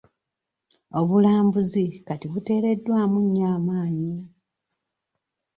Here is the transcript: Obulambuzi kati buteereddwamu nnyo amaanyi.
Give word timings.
Obulambuzi 0.99 1.83
kati 2.07 2.25
buteereddwamu 2.31 3.17
nnyo 3.23 3.45
amaanyi. 3.57 4.15